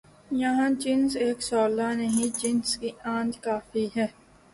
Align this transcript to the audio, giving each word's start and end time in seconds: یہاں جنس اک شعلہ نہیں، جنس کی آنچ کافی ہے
یہاں 0.41 0.69
جنس 0.81 1.11
اک 1.25 1.37
شعلہ 1.47 1.87
نہیں، 1.99 2.29
جنس 2.39 2.69
کی 2.79 2.89
آنچ 3.15 3.33
کافی 3.45 3.85
ہے 3.95 4.07